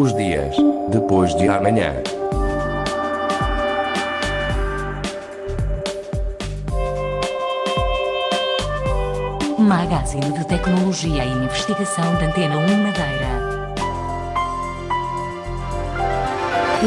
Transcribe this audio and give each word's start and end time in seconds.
Os 0.00 0.14
dias 0.14 0.56
depois 0.88 1.34
de 1.34 1.46
amanhã. 1.46 1.92
Magazine 9.58 10.32
de 10.32 10.46
Tecnologia 10.46 11.22
e 11.22 11.44
Investigação 11.44 12.14
da 12.14 12.28
Antena 12.28 12.56
1 12.56 12.82
Madeira. 12.82 13.74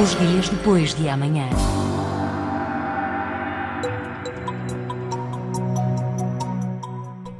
Os 0.02 0.17
dias 0.17 0.49
depois 0.49 0.95
de 0.95 1.07
amanhã. 1.07 1.48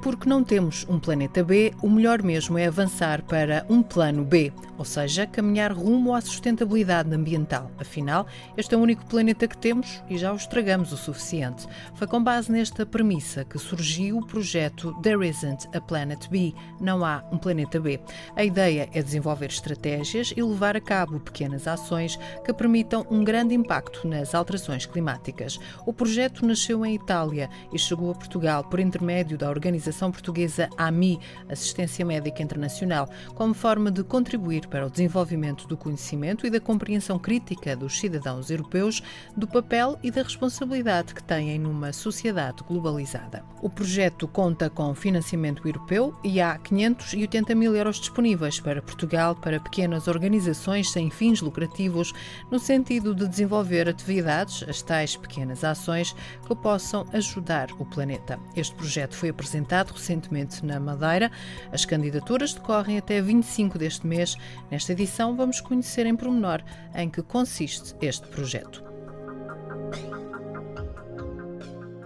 Porque 0.04 0.30
não 0.30 0.44
temos 0.44 0.86
um 0.88 1.00
planeta 1.00 1.44
B, 1.44 1.74
o 1.82 1.90
melhor 1.90 2.22
mesmo 2.22 2.60
é 2.60 2.68
avançar 2.68 3.24
para 3.24 3.66
um 3.68 3.82
plano 3.82 4.24
B, 4.24 4.54
ou 4.78 4.86
seja, 4.86 5.28
caminhar 5.28 5.72
rumo 5.72 6.14
à 6.14 6.22
sustentabilidade 6.22 7.14
ambiental. 7.14 7.70
Afinal, 7.78 8.26
este 8.58 8.74
é 8.74 8.78
o 8.78 8.82
único 8.82 9.06
planeta 9.06 9.48
que 9.48 9.58
temos 9.58 10.04
e 10.10 10.18
já 10.18 10.32
o 10.32 10.36
estragamos 10.36 10.92
o 10.92 10.98
suficiente. 10.98 11.68
Foi 11.96 12.08
com 12.08 12.24
base 12.24 12.52
nesta 12.52 12.86
premissa 12.86 13.44
que 13.44 13.58
surgiu 13.58 14.18
o 14.18 14.26
projeto 14.26 14.94
There 15.02 15.28
Isn't 15.28 15.68
a 15.76 15.82
Planet 15.82 16.28
B, 16.30 16.54
não 16.80 17.06
há 17.06 17.24
um 17.32 17.38
planeta 17.38 17.80
B. 17.80 18.00
A 18.36 18.44
ideia 18.44 18.90
é 18.94 19.02
desenvolver 19.02 19.48
estratégias 19.48 20.34
e 20.36 20.42
levar 20.42 20.76
a 20.76 20.82
cabo 20.82 21.20
pequenas 21.20 21.68
ações 21.68 22.18
que 22.44 22.54
permitam 22.54 23.06
um 23.10 23.24
grande 23.24 23.54
impacto 23.54 24.08
nas 24.08 24.34
alterações 24.34 24.86
climáticas. 24.86 25.60
O 25.86 25.94
projeto 25.94 26.46
nasceu 26.46 26.86
em 26.86 26.96
Itália 26.96 27.50
e 27.72 27.80
chegou 27.80 28.12
a 28.12 28.16
Portugal 28.16 28.64
por 28.64 28.80
intermédio 28.80 29.38
da 29.38 29.50
organização 29.50 30.12
portuguesa 30.12 30.70
AMI, 30.78 31.20
Assistência 31.50 32.06
Médica 32.06 32.42
Internacional, 32.42 33.10
como 33.36 33.54
forma 33.54 33.92
de 33.92 34.04
contribuir 34.04 34.63
para 34.68 34.86
o 34.86 34.90
desenvolvimento 34.90 35.68
do 35.68 35.78
conhecimento 35.78 36.46
e 36.46 36.50
da 36.50 36.60
compreensão 36.60 37.20
crítica 37.20 37.76
dos 37.76 38.00
cidadãos 38.00 38.50
europeus 38.50 39.02
do 39.36 39.48
papel 39.48 39.98
e 40.04 40.10
da 40.10 40.24
responsabilidade 40.24 41.14
que 41.14 41.24
têm 41.24 41.60
numa 41.60 41.94
sociedade 41.94 42.64
globalizada. 42.68 43.44
O 43.62 43.70
projeto 43.70 44.28
conta 44.28 44.70
com 44.70 44.94
financiamento 44.94 45.68
europeu 45.68 46.16
e 46.24 46.42
há 46.42 46.58
580 46.58 47.56
mil 47.56 47.76
euros 47.76 48.00
disponíveis 48.00 48.60
para 48.60 48.82
Portugal 48.82 49.36
para 49.36 49.60
pequenas 49.60 50.08
organizações 50.08 50.92
sem 50.92 51.10
fins 51.10 51.42
lucrativos, 51.42 52.14
no 52.52 52.60
sentido 52.60 53.14
de 53.16 53.28
desenvolver 53.28 53.88
atividades, 53.88 54.64
as 54.68 54.82
tais 54.82 55.16
pequenas 55.16 55.64
ações, 55.64 56.16
que 56.46 56.56
possam 56.56 57.06
ajudar 57.14 57.70
o 57.80 57.86
planeta. 57.86 58.40
Este 58.56 58.76
projeto 58.76 59.16
foi 59.16 59.30
apresentado 59.30 59.92
recentemente 59.92 60.66
na 60.66 60.80
Madeira. 60.80 61.32
As 61.72 61.86
candidaturas 61.86 62.54
decorrem 62.54 62.98
até 62.98 63.22
25 63.22 63.78
deste 63.78 64.06
mês 64.06 64.36
Nesta 64.70 64.92
edição, 64.92 65.36
vamos 65.36 65.62
conhecer 65.62 66.06
em 66.06 66.16
pormenor 66.16 66.62
em 66.96 67.10
que 67.10 67.22
consiste 67.22 67.96
este 68.02 68.28
projeto. 68.28 68.84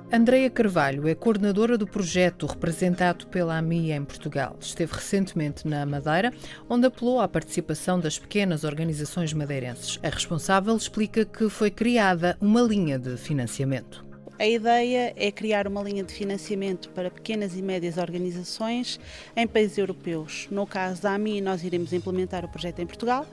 Andreia 0.10 0.50
Carvalho 0.50 1.06
é 1.06 1.14
coordenadora 1.14 1.78
do 1.78 1.86
projeto 1.86 2.46
representado 2.46 3.28
pela 3.28 3.58
AMI 3.58 3.92
em 3.92 4.06
Portugal. 4.06 4.56
Esteve 4.58 4.94
recentemente 4.94 5.68
na 5.68 5.86
Madeira, 5.86 6.32
onde 6.70 6.88
apelou 6.88 7.20
à 7.20 7.28
participação 7.28 8.00
das 8.00 8.18
pequenas 8.18 8.64
organizações 8.64 9.34
madeirenses. 9.34 10.00
A 10.02 10.08
responsável 10.08 10.78
explica 10.78 11.26
que 11.26 11.50
foi 11.50 11.70
criada 11.70 12.38
uma 12.40 12.62
linha 12.62 12.98
de 12.98 13.18
financiamento. 13.18 14.07
A 14.40 14.46
ideia 14.46 15.14
é 15.18 15.32
criar 15.32 15.68
uma 15.68 15.82
linha 15.82 16.04
de 16.04 16.14
financiamento 16.14 16.90
para 16.90 17.10
pequenas 17.10 17.58
e 17.58 17.62
médias 17.62 17.98
organizações 17.98 19.00
em 19.36 19.48
países 19.48 19.80
europeus. 19.80 20.48
No 20.52 20.68
caso 20.68 21.02
da 21.02 21.14
AMI, 21.16 21.42
nós 21.42 21.64
iremos 21.64 21.92
implementar 21.92 22.46
o 22.46 22.48
projeto 22.48 22.80
em 22.80 22.86
Portugal 22.86 23.26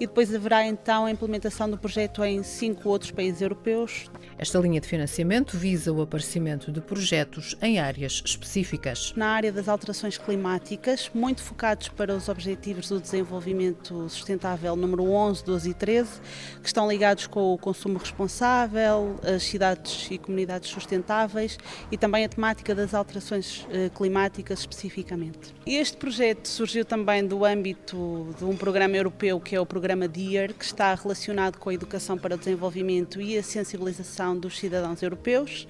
e 0.00 0.06
depois 0.06 0.34
haverá 0.34 0.64
então 0.64 1.06
a 1.06 1.10
implementação 1.10 1.68
do 1.68 1.76
projeto 1.76 2.22
em 2.24 2.42
cinco 2.42 2.88
outros 2.88 3.10
países 3.10 3.42
europeus. 3.42 4.10
Esta 4.38 4.58
linha 4.60 4.80
de 4.80 4.86
financiamento 4.86 5.56
visa 5.56 5.92
o 5.92 6.00
aparecimento 6.00 6.70
de 6.70 6.80
projetos 6.80 7.56
em 7.60 7.80
áreas 7.80 8.22
específicas. 8.24 9.12
Na 9.16 9.30
área 9.30 9.50
das 9.50 9.68
alterações 9.68 10.16
climáticas, 10.16 11.10
muito 11.12 11.42
focados 11.42 11.88
para 11.88 12.14
os 12.14 12.28
Objetivos 12.28 12.88
do 12.88 13.00
Desenvolvimento 13.00 14.08
Sustentável 14.08 14.76
número 14.76 15.10
11, 15.10 15.44
12 15.44 15.70
e 15.70 15.74
13, 15.74 16.20
que 16.62 16.66
estão 16.66 16.88
ligados 16.88 17.26
com 17.26 17.52
o 17.52 17.58
consumo 17.58 17.98
responsável, 17.98 19.16
as 19.24 19.42
cidades 19.42 20.08
e 20.10 20.18
comunidades 20.18 20.70
sustentáveis 20.70 21.58
e 21.90 21.98
também 21.98 22.24
a 22.24 22.28
temática 22.28 22.74
das 22.74 22.94
alterações 22.94 23.66
eh, 23.70 23.90
climáticas 23.92 24.60
especificamente. 24.60 25.54
Este 25.66 25.96
projeto 25.96 26.46
surgiu 26.46 26.84
também 26.84 27.26
do 27.26 27.44
âmbito 27.44 28.34
de 28.38 28.44
um 28.44 28.56
programa 28.56 28.96
europeu 28.96 29.40
que 29.40 29.56
é 29.56 29.60
o 29.60 29.66
programa 29.66 29.87
DEAR, 29.96 30.52
que 30.52 30.64
está 30.64 30.94
relacionado 30.94 31.58
com 31.58 31.70
a 31.70 31.74
educação 31.74 32.18
para 32.18 32.34
o 32.34 32.38
desenvolvimento 32.38 33.20
e 33.20 33.38
a 33.38 33.42
sensibilização 33.42 34.38
dos 34.38 34.58
cidadãos 34.58 35.02
europeus 35.02 35.66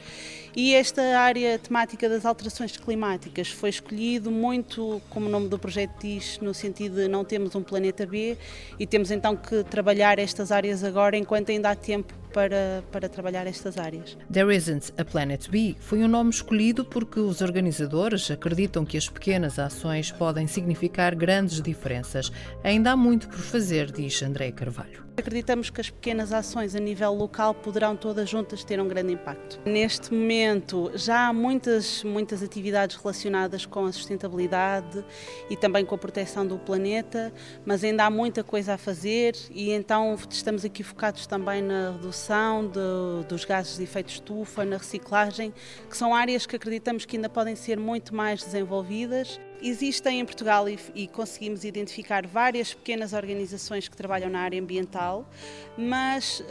e 0.59 0.75
esta 0.75 1.01
área 1.21 1.57
temática 1.57 2.09
das 2.09 2.27
alterações 2.27 2.77
climáticas 2.77 3.47
foi 3.47 3.71
escolhido 3.71 4.29
muito, 4.29 5.01
como 5.09 5.29
o 5.29 5.29
nome 5.29 5.47
do 5.47 5.57
projeto 5.57 5.93
diz, 6.01 6.41
no 6.41 6.53
sentido 6.53 6.97
de 6.97 7.07
não 7.07 7.25
temos 7.25 7.55
um 7.55 7.63
planeta 7.63 8.05
B 8.05 8.37
e 8.77 8.85
temos 8.85 9.13
então 9.13 9.37
que 9.37 9.63
trabalhar 9.63 10.19
estas 10.19 10.51
áreas 10.51 10.83
agora 10.83 11.17
enquanto 11.17 11.53
ainda 11.53 11.71
há 11.71 11.77
tempo 11.77 12.13
para, 12.33 12.83
para 12.91 13.09
trabalhar 13.09 13.47
estas 13.47 13.79
áreas. 13.79 14.19
There 14.33 14.55
Isn't 14.55 14.93
a 14.99 15.05
Planet 15.05 15.49
B 15.49 15.77
foi 15.79 16.03
um 16.03 16.09
nome 16.09 16.31
escolhido 16.31 16.85
porque 16.85 17.21
os 17.21 17.41
organizadores 17.41 18.29
acreditam 18.29 18.85
que 18.85 18.97
as 18.97 19.09
pequenas 19.09 19.61
ações 19.61 20.11
podem 20.11 20.49
significar 20.49 21.15
grandes 21.15 21.63
diferenças. 21.63 22.33
Ainda 22.65 22.91
há 22.91 22.97
muito 22.97 23.29
por 23.29 23.39
fazer, 23.39 23.93
diz 23.93 24.21
André 24.23 24.51
Carvalho. 24.51 25.07
Acreditamos 25.17 25.69
que 25.69 25.81
as 25.81 25.91
pequenas 25.91 26.33
ações 26.33 26.77
a 26.77 26.79
nível 26.79 27.13
local 27.13 27.53
poderão 27.53 27.97
todas 27.97 28.31
juntas 28.31 28.63
ter 28.63 28.81
um 28.81 28.87
grande 28.87 29.15
impacto. 29.15 29.59
Neste 29.65 30.15
momento 30.15 30.48
já 30.95 31.29
há 31.29 31.33
muitas, 31.33 32.03
muitas 32.05 32.43
atividades 32.43 32.97
relacionadas 32.97 33.67
com 33.67 33.85
a 33.85 33.93
sustentabilidade 33.93 35.05
e 35.51 35.57
também 35.57 35.85
com 35.85 35.95
a 35.95 35.99
proteção 35.99 36.47
do 36.47 36.59
planeta, 36.59 37.33
mas 37.65 37.85
ainda 37.85 38.05
há 38.05 38.11
muita 38.11 38.43
coisa 38.43 38.75
a 38.75 38.79
fazer 38.79 39.35
e 39.51 39.71
então 39.71 40.17
estamos 40.31 40.65
aqui 40.65 40.83
focados 40.83 41.27
também 41.27 41.63
na 41.63 41.93
redução 41.93 42.67
de, 42.67 43.29
dos 43.29 43.45
gases 43.45 43.77
de 43.77 43.85
efeito 43.85 44.11
estufa, 44.11 44.65
na 44.65 44.77
reciclagem, 44.77 45.53
que 45.89 45.97
são 45.97 46.15
áreas 46.15 46.47
que 46.47 46.57
acreditamos 46.57 47.05
que 47.05 47.17
ainda 47.17 47.29
podem 47.29 47.57
ser 47.57 47.79
muito 47.79 48.15
mais 48.15 48.43
desenvolvidas 48.43 49.41
Existem 49.61 50.21
em 50.21 50.25
Portugal 50.25 50.69
e, 50.69 50.79
e, 50.95 51.09
conseguimos 51.09 51.65
identificar 51.65 52.25
várias 52.27 52.73
pequenas 52.75 53.13
organizações 53.13 53.89
que 53.89 53.97
trabalham 53.97 54.31
na 54.31 54.41
área 54.41 54.61
ambiental, 54.61 55.29
mas 55.77 56.41
uh, 56.41 56.45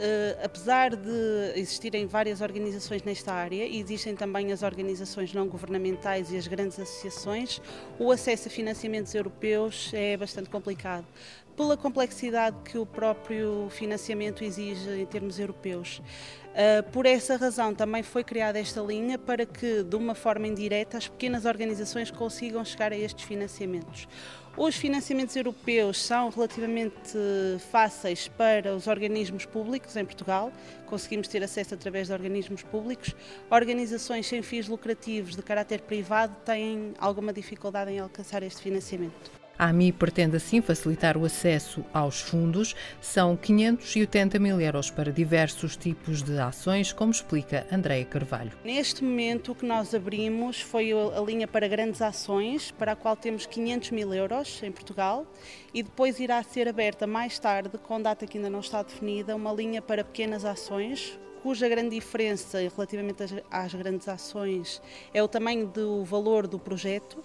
apesar 0.44 0.94
de 0.94 1.52
existirem 1.54 2.06
várias 2.06 2.42
organizações 2.42 3.02
nesta 3.02 3.32
área, 3.32 3.64
existem 3.64 4.14
também 4.14 4.52
as 4.52 4.62
organizações 4.62 5.32
não 5.32 5.48
governamentais 5.48 6.30
e 6.30 6.36
as 6.36 6.46
grandes 6.46 6.78
associações, 6.78 7.62
o 7.98 8.12
acesso 8.12 8.48
a 8.48 8.50
financiamentos 8.50 9.14
europeus 9.14 9.90
é 9.94 10.16
bastante 10.16 10.50
complicado 10.50 11.06
pela 11.58 11.76
complexidade 11.76 12.56
que 12.64 12.78
o 12.78 12.86
próprio 12.86 13.66
financiamento 13.68 14.44
exige 14.44 14.88
em 14.90 15.04
termos 15.04 15.40
europeus. 15.40 15.98
Uh, 15.98 16.88
por 16.92 17.04
essa 17.04 17.36
razão 17.36 17.74
também 17.74 18.00
foi 18.04 18.22
criada 18.22 18.60
esta 18.60 18.80
linha 18.80 19.18
para 19.18 19.44
que, 19.44 19.82
de 19.82 19.96
uma 19.96 20.14
forma 20.14 20.46
indireta, 20.46 20.96
as 20.96 21.08
pequenas 21.08 21.44
organizações 21.44 22.12
consigam 22.12 22.64
chegar 22.64 22.92
a 22.92 22.96
estes 22.96 23.24
financiamentos. 23.24 24.06
Os 24.56 24.76
financiamentos 24.76 25.34
europeus 25.34 26.00
são 26.00 26.30
relativamente 26.30 27.18
fáceis 27.70 28.28
para 28.28 28.74
os 28.74 28.86
organismos 28.86 29.44
públicos 29.44 29.96
em 29.96 30.04
Portugal, 30.04 30.52
conseguimos 30.86 31.26
ter 31.26 31.42
acesso 31.42 31.74
através 31.74 32.06
de 32.06 32.12
organismos 32.12 32.62
públicos. 32.62 33.14
Organizações 33.50 34.26
sem 34.26 34.42
fins 34.42 34.68
lucrativos 34.68 35.34
de 35.34 35.42
caráter 35.42 35.80
privado 35.80 36.36
têm 36.44 36.94
alguma 36.98 37.32
dificuldade 37.32 37.90
em 37.90 37.98
alcançar 37.98 38.44
este 38.44 38.62
financiamento. 38.62 39.47
A 39.58 39.66
AMI 39.70 39.90
pretende 39.90 40.36
assim 40.36 40.62
facilitar 40.62 41.16
o 41.16 41.24
acesso 41.24 41.84
aos 41.92 42.20
fundos. 42.20 42.76
São 43.00 43.36
580 43.36 44.38
mil 44.38 44.60
euros 44.60 44.88
para 44.88 45.10
diversos 45.10 45.76
tipos 45.76 46.22
de 46.22 46.38
ações, 46.38 46.92
como 46.92 47.10
explica 47.10 47.66
Andréia 47.72 48.04
Carvalho. 48.04 48.52
Neste 48.64 49.02
momento, 49.02 49.50
o 49.50 49.54
que 49.56 49.66
nós 49.66 49.92
abrimos 49.94 50.60
foi 50.60 50.92
a 50.92 51.20
linha 51.20 51.48
para 51.48 51.66
grandes 51.66 52.00
ações, 52.00 52.70
para 52.70 52.92
a 52.92 52.96
qual 52.96 53.16
temos 53.16 53.46
500 53.46 53.90
mil 53.90 54.14
euros 54.14 54.62
em 54.62 54.70
Portugal, 54.70 55.26
e 55.74 55.82
depois 55.82 56.20
irá 56.20 56.40
ser 56.44 56.68
aberta 56.68 57.04
mais 57.04 57.36
tarde, 57.38 57.76
com 57.78 58.00
data 58.00 58.28
que 58.28 58.38
ainda 58.38 58.48
não 58.48 58.60
está 58.60 58.80
definida, 58.82 59.34
uma 59.34 59.52
linha 59.52 59.82
para 59.82 60.04
pequenas 60.04 60.44
ações, 60.44 61.18
cuja 61.42 61.68
grande 61.68 61.90
diferença 61.90 62.58
relativamente 62.58 63.22
às, 63.50 63.74
grandes 63.74 64.08
ações 64.08 64.82
é 65.14 65.22
o 65.22 65.28
tamanho 65.28 65.66
do 65.66 66.04
valor 66.04 66.46
do 66.46 66.58
projeto 66.58 67.22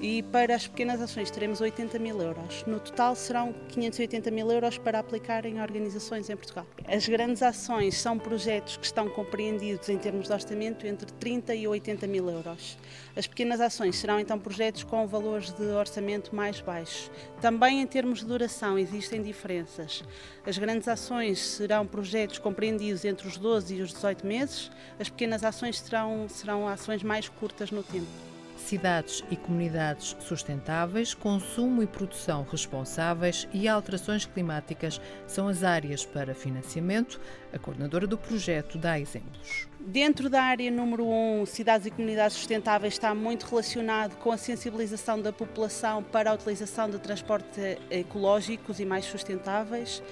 e 0.00 0.22
para 0.24 0.54
as 0.54 0.66
pequenas 0.66 1.00
ações 1.00 1.30
teremos 1.30 1.60
80 1.60 1.98
mil 1.98 2.20
euros. 2.20 2.64
No 2.66 2.80
total 2.80 3.14
serão 3.14 3.54
580 3.68 4.30
mil 4.30 4.50
euros 4.50 4.78
para 4.78 4.98
aplicar 4.98 5.46
em 5.46 5.60
organizações 5.60 6.28
em 6.30 6.36
Portugal. 6.36 6.66
As 6.86 7.08
grandes 7.08 7.42
ações 7.42 7.96
são 7.96 8.18
projetos 8.18 8.76
que 8.76 8.86
estão 8.86 9.08
compreendidos 9.08 9.88
em 9.88 9.98
termos 9.98 10.26
de 10.26 10.32
orçamento 10.32 10.86
entre 10.86 11.10
30 11.12 11.54
e 11.54 11.66
80 11.66 12.06
mil 12.06 12.28
euros. 12.30 12.78
As 13.16 13.26
pequenas 13.26 13.60
ações 13.60 13.96
serão 13.96 14.20
então 14.20 14.38
projetos 14.38 14.84
com 14.84 15.06
valores 15.06 15.50
de 15.52 15.64
orçamento 15.66 16.34
mais 16.34 16.60
baixos. 16.60 17.10
Também 17.40 17.80
em 17.80 17.86
termos 17.86 18.20
de 18.20 18.26
duração 18.26 18.78
existem 18.78 19.22
diferenças. 19.22 20.04
As 20.44 20.58
grandes 20.58 20.88
ações 20.88 21.38
serão 21.38 21.86
projetos 21.86 22.38
compreendidos 22.38 23.04
entre 23.04 23.26
os 23.26 23.36
12 23.36 23.74
e 23.74 23.82
os 23.82 23.92
18 23.92 24.26
meses, 24.26 24.70
as 24.98 25.08
pequenas 25.08 25.44
ações 25.44 25.78
serão, 25.78 26.28
serão 26.28 26.68
ações 26.68 27.02
mais 27.02 27.28
curtas 27.28 27.70
no 27.70 27.82
tempo 27.82 28.35
cidades 28.66 29.22
e 29.30 29.36
comunidades 29.36 30.16
sustentáveis, 30.18 31.14
consumo 31.14 31.82
e 31.82 31.86
produção 31.86 32.44
responsáveis 32.50 33.46
e 33.52 33.68
alterações 33.68 34.26
climáticas 34.26 35.00
são 35.26 35.46
as 35.46 35.62
áreas 35.62 36.04
para 36.04 36.34
financiamento. 36.34 37.20
A 37.52 37.58
coordenadora 37.58 38.06
do 38.06 38.18
projeto 38.18 38.76
dá 38.76 38.98
exemplos. 38.98 39.68
Dentro 39.78 40.28
da 40.28 40.42
área 40.42 40.68
número 40.68 41.06
1, 41.06 41.42
um, 41.42 41.46
cidades 41.46 41.86
e 41.86 41.90
comunidades 41.90 42.36
sustentáveis, 42.36 42.94
está 42.94 43.14
muito 43.14 43.46
relacionado 43.46 44.16
com 44.16 44.32
a 44.32 44.36
sensibilização 44.36 45.22
da 45.22 45.32
população 45.32 46.02
para 46.02 46.30
a 46.30 46.34
utilização 46.34 46.90
de 46.90 46.98
transportes 46.98 47.56
ecológicos 47.88 48.80
e 48.80 48.84
mais 48.84 49.04
sustentáveis 49.04 50.02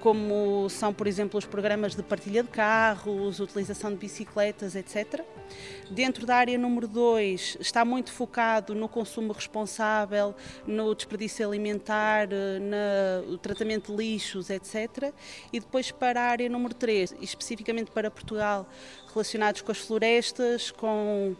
como 0.00 0.68
são, 0.70 0.92
por 0.92 1.06
exemplo, 1.06 1.38
os 1.38 1.44
programas 1.44 1.94
de 1.94 2.02
partilha 2.02 2.42
de 2.42 2.48
carros, 2.48 3.38
utilização 3.38 3.90
de 3.90 3.96
bicicletas, 3.96 4.74
etc. 4.74 5.24
Dentro 5.90 6.26
da 6.26 6.36
área 6.36 6.56
número 6.56 6.88
2, 6.88 7.58
está 7.60 7.84
muito 7.84 8.10
focado 8.10 8.74
no 8.74 8.88
consumo 8.88 9.32
responsável, 9.32 10.34
no 10.66 10.94
desperdício 10.94 11.46
alimentar, 11.46 12.28
no 13.28 13.38
tratamento 13.38 13.92
de 13.92 13.98
lixos, 13.98 14.50
etc. 14.50 15.12
E 15.52 15.60
depois 15.60 15.90
para 15.90 16.20
a 16.20 16.24
área 16.24 16.48
número 16.48 16.74
3, 16.74 17.16
especificamente 17.20 17.90
para 17.90 18.10
Portugal, 18.10 18.66
relacionados 19.12 19.60
com 19.60 19.70
as 19.70 19.78
florestas, 19.78 20.70
com 20.70 21.36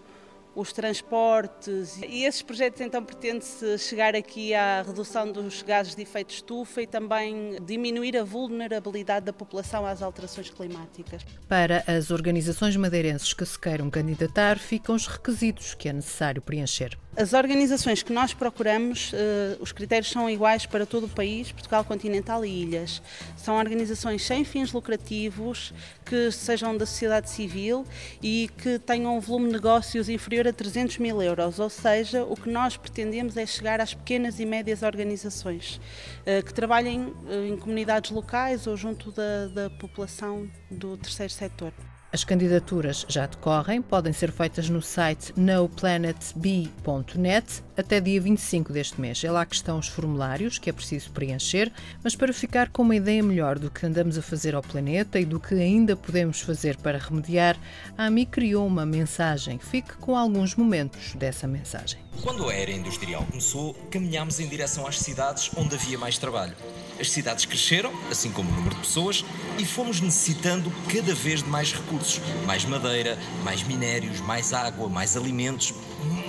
os 0.54 0.72
transportes 0.72 1.98
e 2.02 2.24
esses 2.24 2.42
projetos 2.42 2.80
então 2.80 3.04
pretende-se 3.04 3.78
chegar 3.78 4.14
aqui 4.14 4.54
à 4.54 4.82
redução 4.82 5.30
dos 5.30 5.62
gases 5.62 5.94
de 5.94 6.02
efeito 6.02 6.34
estufa 6.34 6.82
e 6.82 6.86
também 6.86 7.56
diminuir 7.64 8.16
a 8.16 8.24
vulnerabilidade 8.24 9.26
da 9.26 9.32
população 9.32 9.86
às 9.86 10.02
alterações 10.02 10.50
climáticas. 10.50 11.22
Para 11.48 11.84
as 11.86 12.10
organizações 12.10 12.76
madeirenses 12.76 13.32
que 13.32 13.44
se 13.46 13.58
queiram 13.58 13.90
candidatar, 13.90 14.58
ficam 14.58 14.94
os 14.94 15.06
requisitos 15.06 15.74
que 15.74 15.88
é 15.88 15.92
necessário 15.92 16.42
preencher. 16.42 16.98
As 17.16 17.32
organizações 17.32 18.04
que 18.04 18.12
nós 18.12 18.32
procuramos, 18.32 19.12
uh, 19.12 19.60
os 19.60 19.72
critérios 19.72 20.10
são 20.10 20.30
iguais 20.30 20.64
para 20.64 20.86
todo 20.86 21.06
o 21.06 21.08
país, 21.08 21.50
Portugal 21.50 21.84
continental 21.84 22.44
e 22.44 22.62
ilhas. 22.62 23.02
São 23.36 23.56
organizações 23.56 24.24
sem 24.24 24.44
fins 24.44 24.72
lucrativos, 24.72 25.74
que 26.04 26.30
sejam 26.30 26.76
da 26.76 26.86
sociedade 26.86 27.28
civil 27.28 27.84
e 28.22 28.48
que 28.58 28.78
tenham 28.78 29.16
um 29.16 29.20
volume 29.20 29.48
de 29.48 29.52
negócios 29.54 30.08
inferior 30.08 30.46
a 30.46 30.49
300 30.52 30.98
mil 30.98 31.22
euros, 31.22 31.58
ou 31.58 31.70
seja, 31.70 32.24
o 32.24 32.34
que 32.36 32.50
nós 32.50 32.76
pretendemos 32.76 33.36
é 33.36 33.46
chegar 33.46 33.80
às 33.80 33.94
pequenas 33.94 34.40
e 34.40 34.46
médias 34.46 34.82
organizações 34.82 35.80
uh, 36.26 36.44
que 36.44 36.52
trabalhem 36.52 37.06
uh, 37.06 37.46
em 37.48 37.56
comunidades 37.56 38.10
locais 38.10 38.66
ou 38.66 38.76
junto 38.76 39.12
da, 39.12 39.48
da 39.48 39.70
população 39.70 40.50
do 40.70 40.96
terceiro 40.96 41.32
setor. 41.32 41.72
As 42.12 42.24
candidaturas 42.24 43.06
já 43.08 43.24
decorrem, 43.24 43.80
podem 43.80 44.12
ser 44.12 44.32
feitas 44.32 44.68
no 44.68 44.82
site 44.82 45.32
noplanetb.net 45.36 47.62
até 47.76 48.00
dia 48.00 48.20
25 48.20 48.72
deste 48.72 49.00
mês. 49.00 49.22
É 49.22 49.30
lá 49.30 49.46
que 49.46 49.54
estão 49.54 49.78
os 49.78 49.86
formulários 49.86 50.58
que 50.58 50.68
é 50.68 50.72
preciso 50.72 51.12
preencher, 51.12 51.70
mas 52.02 52.16
para 52.16 52.32
ficar 52.32 52.70
com 52.70 52.82
uma 52.82 52.96
ideia 52.96 53.22
melhor 53.22 53.60
do 53.60 53.70
que 53.70 53.86
andamos 53.86 54.18
a 54.18 54.22
fazer 54.22 54.56
ao 54.56 54.62
planeta 54.62 55.20
e 55.20 55.24
do 55.24 55.38
que 55.38 55.54
ainda 55.54 55.94
podemos 55.94 56.40
fazer 56.40 56.76
para 56.78 56.98
remediar, 56.98 57.56
a 57.96 58.06
AMI 58.06 58.26
criou 58.26 58.66
uma 58.66 58.84
mensagem. 58.84 59.60
Fique 59.60 59.94
com 59.94 60.16
alguns 60.16 60.56
momentos 60.56 61.14
dessa 61.14 61.46
mensagem. 61.46 62.00
Quando 62.22 62.48
a 62.48 62.52
era 62.52 62.72
industrial 62.72 63.24
começou, 63.24 63.72
caminhámos 63.88 64.40
em 64.40 64.48
direção 64.48 64.84
às 64.84 64.98
cidades 64.98 65.48
onde 65.56 65.76
havia 65.76 65.96
mais 65.96 66.18
trabalho. 66.18 66.56
As 67.00 67.10
cidades 67.10 67.46
cresceram, 67.46 67.90
assim 68.10 68.30
como 68.30 68.50
o 68.50 68.54
número 68.54 68.74
de 68.74 68.82
pessoas, 68.82 69.24
e 69.60 69.66
fomos 69.66 70.00
necessitando 70.00 70.72
cada 70.88 71.14
vez 71.14 71.42
de 71.42 71.48
mais 71.48 71.72
recursos: 71.72 72.20
mais 72.46 72.64
madeira, 72.64 73.18
mais 73.44 73.62
minérios, 73.62 74.20
mais 74.20 74.52
água, 74.52 74.88
mais 74.88 75.16
alimentos, 75.16 75.74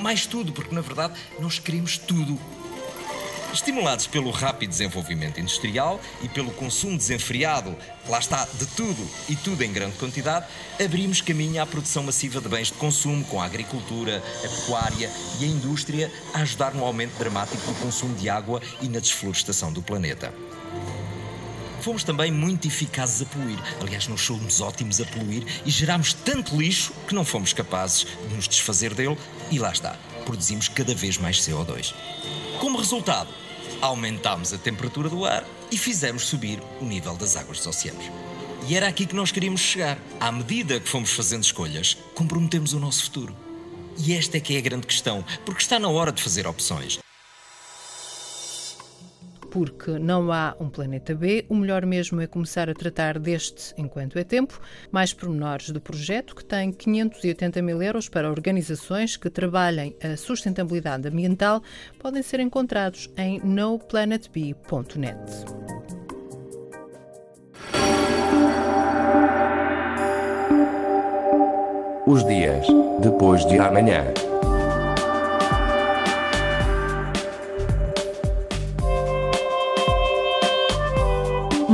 mais 0.02 0.26
tudo, 0.26 0.52
porque 0.52 0.76
na 0.76 0.82
verdade 0.82 1.14
nós 1.40 1.58
queremos 1.58 1.98
tudo. 1.98 2.38
Estimulados 3.54 4.08
pelo 4.08 4.32
rápido 4.32 4.70
desenvolvimento 4.70 5.40
industrial 5.40 6.00
e 6.22 6.30
pelo 6.30 6.52
consumo 6.52 6.98
desenfreado, 6.98 7.76
lá 8.08 8.18
está, 8.18 8.46
de 8.46 8.66
tudo 8.66 9.06
e 9.28 9.36
tudo 9.36 9.62
em 9.62 9.74
grande 9.74 9.98
quantidade, 9.98 10.46
abrimos 10.82 11.20
caminho 11.20 11.62
à 11.62 11.66
produção 11.66 12.04
massiva 12.04 12.40
de 12.40 12.48
bens 12.48 12.68
de 12.68 12.74
consumo, 12.74 13.26
com 13.26 13.42
a 13.42 13.46
agricultura, 13.46 14.24
a 14.44 14.48
pecuária 14.48 15.10
e 15.42 15.44
a 15.44 15.48
indústria 15.48 16.10
a 16.34 16.40
ajudar 16.40 16.74
no 16.74 16.86
aumento 16.86 17.18
dramático 17.18 17.62
do 17.66 17.78
consumo 17.80 18.16
de 18.16 18.30
água 18.30 18.62
e 18.82 18.88
na 18.88 19.00
desflorestação 19.00 19.72
do 19.72 19.82
planeta. 19.82 20.34
Fomos 21.82 22.04
também 22.04 22.32
muito 22.32 22.68
eficazes 22.68 23.24
a 23.24 23.26
poluir. 23.26 23.58
Aliás, 23.82 24.08
nós 24.08 24.22
somos 24.22 24.62
ótimos 24.62 25.02
a 25.02 25.06
poluir 25.06 25.44
e 25.66 25.72
gerámos 25.72 26.14
tanto 26.14 26.56
lixo 26.56 26.94
que 27.08 27.16
não 27.16 27.26
fomos 27.26 27.54
capazes 27.54 28.06
de 28.28 28.36
nos 28.36 28.48
desfazer 28.48 28.94
dele 28.94 29.18
e 29.50 29.58
lá 29.58 29.72
está, 29.72 29.98
produzimos 30.24 30.68
cada 30.68 30.94
vez 30.94 31.18
mais 31.18 31.42
CO2. 31.42 31.94
Como 32.60 32.78
resultado, 32.78 33.30
aumentámos 33.82 34.54
a 34.54 34.60
temperatura 34.60 35.10
do 35.10 35.26
ar 35.26 35.44
e 35.72 35.78
fizemos 35.78 36.28
subir 36.28 36.62
o 36.80 36.86
nível 36.86 37.16
das 37.16 37.36
águas 37.36 37.58
dos 37.58 37.68
oceanos. 37.68 38.06
E 38.68 38.76
era 38.76 38.88
aqui 38.88 39.08
que 39.08 39.16
nós 39.16 39.32
queríamos 39.32 39.62
chegar. 39.62 39.98
À 40.20 40.32
medida 40.32 40.80
que 40.80 40.88
fomos 40.88 41.10
fazendo 41.10 41.44
escolhas, 41.44 41.98
comprometemos 42.14 42.74
o 42.74 42.80
nosso 42.80 43.06
futuro. 43.06 43.36
E 43.98 44.14
esta 44.14 44.38
é 44.38 44.40
que 44.40 44.56
é 44.56 44.60
a 44.60 44.62
grande 44.62 44.86
questão, 44.86 45.26
porque 45.44 45.64
está 45.64 45.80
na 45.80 45.90
hora 45.90 46.12
de 46.12 46.22
fazer 46.22 46.46
opções 46.46 47.00
porque 49.52 50.00
não 50.00 50.32
há 50.32 50.56
um 50.60 50.70
planeta 50.70 51.14
B, 51.14 51.46
o 51.50 51.56
melhor 51.56 51.86
mesmo 51.86 52.22
é 52.22 52.26
começar 52.26 52.70
a 52.70 52.74
tratar 52.74 53.20
deste 53.20 53.74
enquanto 53.78 54.18
é 54.18 54.24
tempo. 54.24 54.60
Mais 54.92 55.14
pormenores 55.14 55.70
do 55.70 55.82
projeto, 55.82 56.34
que 56.34 56.44
tem 56.44 56.72
580 56.72 57.62
mil 57.62 57.84
euros 57.84 58.08
para 58.10 58.32
organizações 58.32 59.18
que 59.18 59.30
trabalhem 59.30 59.96
a 60.02 60.16
sustentabilidade 60.16 61.08
ambiental, 61.08 61.62
podem 62.00 62.24
ser 62.24 62.40
encontrados 62.40 63.10
em 63.18 63.40
noplanetb.net. 63.44 65.20
Os 72.08 72.26
dias 72.26 72.66
depois 73.02 73.46
de 73.46 73.60
amanhã. 73.60 74.31